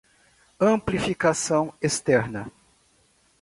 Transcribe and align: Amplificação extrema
Amplificação 0.59 1.71
extrema 1.79 2.51